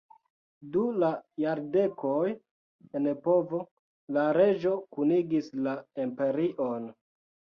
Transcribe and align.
Du 0.75 0.83
la 1.01 1.09
jardekoj 1.41 2.23
en 2.99 3.09
povo, 3.27 3.59
la 4.17 4.23
reĝo 4.39 4.73
kunigis 4.97 5.51
la 5.67 5.75
imperion. 6.07 6.89